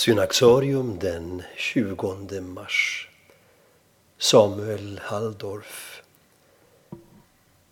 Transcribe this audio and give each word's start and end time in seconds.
Synaxarium 0.00 0.98
den 0.98 1.42
20 1.56 2.40
mars. 2.40 3.08
Samuel 4.18 5.00
Halldorf. 5.02 6.02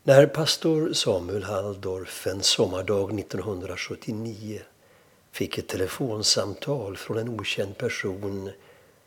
När 0.03 0.27
pastor 0.27 0.93
Samuel 0.93 1.43
Halldorf 1.43 2.27
en 2.27 2.43
sommardag 2.43 3.19
1979 3.19 4.61
fick 5.33 5.59
ett 5.59 5.69
telefonsamtal 5.69 6.97
från 6.97 7.19
en 7.19 7.41
okänd 7.41 7.79
person 7.79 8.51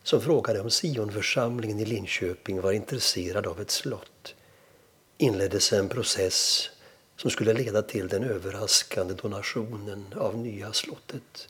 som 0.03 0.21
frågade 0.21 0.59
om 0.59 0.69
Sionförsamlingen 0.69 1.79
i 1.79 1.85
Linköping 1.85 2.61
var 2.61 2.71
intresserad 2.71 3.47
av 3.47 3.61
ett 3.61 3.71
slott 3.71 4.35
inleddes 5.17 5.73
en 5.73 5.89
process 5.89 6.69
som 7.17 7.31
skulle 7.31 7.53
leda 7.53 7.81
till 7.81 8.07
den 8.07 8.23
överraskande 8.23 9.13
donationen 9.13 10.05
av 10.15 10.37
nya 10.37 10.73
slottet. 10.73 11.47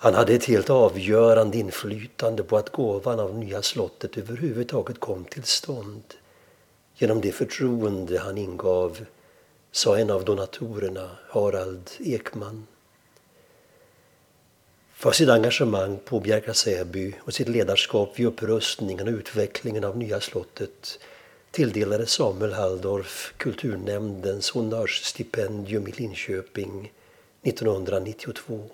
Han 0.00 0.14
hade 0.14 0.34
ett 0.34 0.44
helt 0.44 0.70
avgörande 0.70 1.58
inflytande 1.58 2.42
på 2.42 2.56
att 2.56 2.72
gåvan 2.72 3.20
av 3.20 3.34
nya 3.34 3.62
slottet 3.62 4.18
överhuvudtaget 4.18 5.00
kom 5.00 5.24
till 5.24 5.44
stånd 5.44 6.02
genom 6.96 7.20
det 7.20 7.32
förtroende 7.32 8.18
han 8.18 8.38
ingav, 8.38 9.04
sa 9.72 9.98
en 9.98 10.10
av 10.10 10.24
donatorerna, 10.24 11.10
Harald 11.28 11.90
Ekman. 11.98 12.66
För 14.92 15.12
sitt 15.12 15.28
engagemang 15.28 15.98
på 16.04 16.20
Bjärka 16.20 16.54
Säby 16.54 17.14
och 17.20 17.34
sitt 17.34 17.48
ledarskap 17.48 18.18
vid 18.18 18.26
upprustningen 18.26 19.08
och 19.08 19.14
utvecklingen 19.14 19.84
av 19.84 19.96
nya 19.96 20.20
slottet 20.20 20.98
tilldelade 21.50 22.06
Samuel 22.06 22.52
Halldorf 22.52 23.34
Kulturnämndens 23.36 24.50
honnörsstipendium 24.50 25.88
i 25.88 25.92
Linköping 25.92 26.92
1992. 27.42 28.70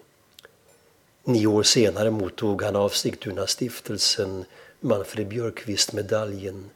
Nio 1.27 1.46
år 1.46 1.62
senare 1.62 2.10
mottog 2.10 2.62
han 2.62 2.77
av 2.77 2.88
Sigtuna-stiftelsen 2.88 4.45
Manfred 4.80 5.28
Björkqvist-medaljen 5.28 6.70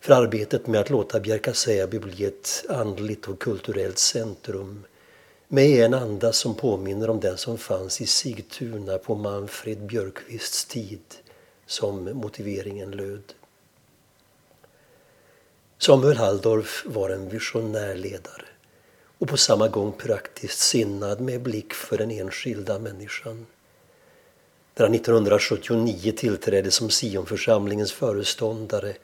för 0.00 0.14
arbetet 0.14 0.66
med 0.66 0.80
att 0.80 0.90
låta 0.90 1.20
Bjärka-Säby 1.20 1.98
bli 1.98 2.24
ett 2.24 2.64
andligt 2.68 3.28
och 3.28 3.38
kulturellt 3.38 3.98
centrum 3.98 4.84
med 5.48 5.84
en 5.84 5.94
anda 5.94 6.32
som 6.32 6.54
påminner 6.54 7.10
om 7.10 7.20
den 7.20 7.38
som 7.38 7.58
fanns 7.58 8.00
i 8.00 8.06
Sigtuna 8.06 8.98
på 8.98 9.14
Manfred 9.14 9.86
Björkqvists 9.86 10.64
tid, 10.64 11.00
som 11.66 12.04
motiveringen 12.04 12.90
löd. 12.90 13.32
Samuel 15.78 16.16
Halldorf 16.16 16.84
var 16.86 17.10
en 17.10 17.28
visionär 17.28 17.94
ledare 17.94 18.44
och 19.18 19.28
på 19.28 19.36
samma 19.36 19.68
gång 19.68 19.92
praktiskt 19.92 20.58
sinnad 20.58 21.20
med 21.20 21.42
blick 21.42 21.72
för 21.72 21.98
den 21.98 22.10
enskilda 22.10 22.78
människan. 22.78 23.46
När 24.80 24.86
han 24.86 24.94
1979 24.94 26.12
tillträdde 26.16 26.70
som 26.70 26.90
Sionförsamlingens 26.90 27.92
föreståndare 27.92 28.96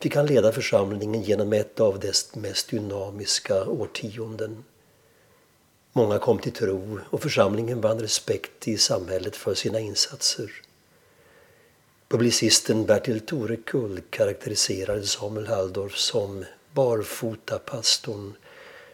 fick 0.00 0.16
han 0.16 0.26
leda 0.26 0.52
församlingen 0.52 1.22
genom 1.22 1.52
ett 1.52 1.80
av 1.80 2.00
dess 2.00 2.34
mest 2.34 2.70
dynamiska 2.70 3.64
årtionden. 3.64 4.64
Många 5.92 6.18
kom 6.18 6.38
till 6.38 6.52
tro 6.52 7.00
och 7.10 7.22
församlingen 7.22 7.80
vann 7.80 7.98
respekt 8.00 8.68
i 8.68 8.76
samhället 8.76 9.36
för 9.36 9.54
sina 9.54 9.80
insatser. 9.80 10.50
Publicisten 12.08 12.86
Bertil 12.86 13.20
Torekull 13.20 14.00
karaktäriserade 14.10 15.06
Samuel 15.06 15.46
Halldorf 15.46 15.96
som 15.96 16.44
barfotapastorn 16.72 18.32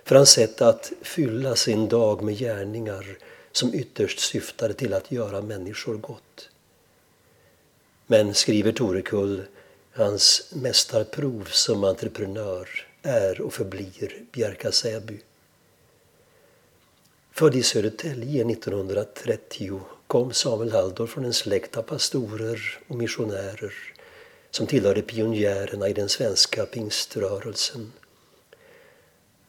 för 0.04 0.16
hans 0.16 0.30
sätt 0.30 0.62
att 0.62 0.92
fylla 1.02 1.56
sin 1.56 1.88
dag 1.88 2.22
med 2.22 2.38
gärningar 2.38 3.18
som 3.52 3.74
ytterst 3.74 4.18
syftade 4.18 4.74
till 4.74 4.94
att 4.94 5.12
göra 5.12 5.42
människor 5.42 5.94
gott. 5.96 6.48
Men, 8.06 8.34
skriver 8.34 8.72
Torekull, 8.72 9.42
hans 9.92 10.52
mästarprov 10.52 11.44
som 11.44 11.84
entreprenör 11.84 12.68
är 13.02 13.40
och 13.40 13.52
förblir 13.52 14.22
Bjärka 14.32 14.72
Säby. 14.72 15.20
Född 17.32 17.56
i 17.56 17.62
Södertälje 17.62 18.50
1930 18.50 19.80
kom 20.06 20.32
Samuel 20.32 20.72
Halldorf 20.72 21.10
från 21.10 21.24
en 21.24 21.32
släkt 21.32 21.76
av 21.76 21.82
pastorer 21.82 22.78
och 22.88 22.96
missionärer 22.96 23.74
som 24.50 24.66
tillhörde 24.66 25.02
pionjärerna 25.02 25.88
i 25.88 25.92
den 25.92 26.08
svenska 26.08 26.66
pingströrelsen. 26.66 27.92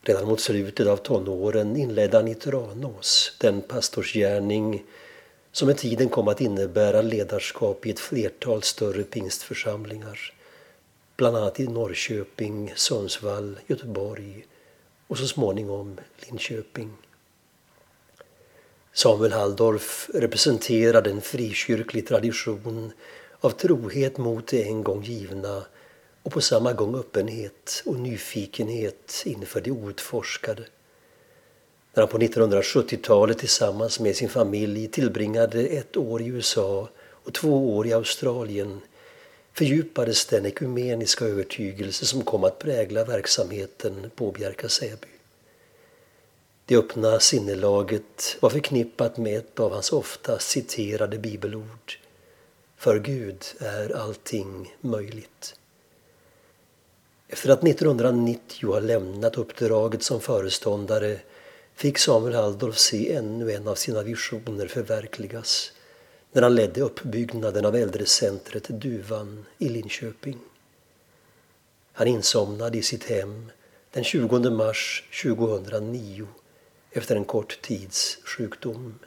Redan 0.10 0.28
mot 0.28 0.40
slutet 0.40 0.88
av 0.88 0.98
tonåren 0.98 1.76
inledde 1.76 2.18
han 2.18 2.28
i 2.28 2.36
Tranås 2.36 3.36
den 3.38 3.62
pastorsgärning 3.62 4.84
som 5.52 5.68
med 5.68 5.78
tiden 5.78 6.10
kom 6.10 6.28
att 6.28 6.42
innebära 6.42 7.02
ledarskap 7.02 7.86
i 7.86 7.90
ett 7.90 8.00
flertal 8.00 8.64
större 8.64 9.04
pingstförsamlingar. 9.04 10.34
Bland 11.16 11.38
annat 11.38 11.60
i 11.60 11.68
Norrköping, 11.68 12.74
Sundsvall, 12.76 13.60
Göteborg 13.68 14.46
och 15.08 15.18
så 15.18 15.28
småningom 15.28 15.98
Linköping. 16.18 16.94
Samuel 18.94 19.32
Halldorf 19.32 20.10
representerade 20.14 21.10
en 21.10 21.22
frikyrklig 21.22 22.08
tradition 22.08 22.92
av 23.40 23.50
trohet 23.50 24.18
mot 24.18 24.48
det 24.48 24.64
en 24.64 24.84
gång 24.84 25.04
givna 25.04 25.66
och 26.24 26.32
på 26.32 26.42
samma 26.42 26.74
gång 26.74 26.96
öppenhet 26.96 27.84
och 27.86 28.00
nyfikenhet 28.00 29.24
inför 29.26 29.62
det 29.62 29.72
outforskade. 29.72 30.64
När 31.94 32.04
han 32.04 32.08
på 32.08 32.18
1970-talet 32.18 33.38
tillsammans 33.38 34.00
med 34.00 34.16
sin 34.16 34.30
familj 34.30 34.88
tillbringade 34.88 35.62
ett 35.62 35.98
år 35.98 36.22
i 36.22 36.26
USA 36.26 36.90
och 37.00 37.34
två 37.34 37.78
år 37.78 37.88
i 37.88 37.94
Australien 37.94 38.82
fördjupades 39.54 40.26
den 40.26 40.46
ekumeniska 40.46 41.26
övertygelse 41.26 42.06
som 42.06 42.22
kom 42.22 42.44
att 42.44 42.60
prägla 42.60 43.04
verksamheten 43.04 44.12
på 44.16 44.32
Bjärka 44.32 44.70
Säby. 44.70 45.08
Det 46.66 46.78
öppna 46.78 47.20
sinnelaget 47.20 48.38
var 48.40 48.50
förknippat 48.50 49.18
med 49.18 49.38
ett 49.38 49.60
av 49.60 49.72
hans 49.72 49.92
ofta 49.92 50.40
citerade 50.40 51.18
bibelord. 51.18 52.00
För 52.78 53.00
Gud 53.00 53.46
är 53.60 53.96
allting 53.96 54.76
möjligt. 54.82 55.59
Efter 57.32 57.50
att 57.50 57.64
1990 57.64 58.68
ha 58.72 58.80
lämnat 58.80 59.38
uppdraget 59.38 60.04
som 60.04 60.22
föreståndare 60.22 61.20
fick 61.76 61.98
Samuel 61.98 62.36
Halldorf 62.36 62.78
se 62.78 63.14
ännu 63.14 63.52
en 63.52 63.68
av 63.68 63.76
sina 63.76 64.04
visioner 64.04 64.68
förverkligas 64.68 65.72
när 66.32 66.42
han 66.42 66.56
ledde 66.56 66.82
uppbyggnaden 66.82 67.66
av 67.66 67.76
äldrecentret 67.76 68.68
Duvan 68.68 69.46
i 69.58 69.70
Linköping. 69.70 70.38
Han 71.94 72.08
insomnade 72.08 72.78
i 72.78 72.82
sitt 72.82 73.04
hem 73.04 73.52
den 73.92 74.04
20 74.04 74.50
mars 74.50 75.04
2009 75.24 76.28
efter 76.92 77.16
en 77.16 77.26
kort 77.26 77.62
tids 77.62 78.18
sjukdom. 78.24 79.00